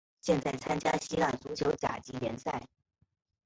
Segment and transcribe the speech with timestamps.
[0.19, 2.63] 现在参加希腊足球甲级联赛。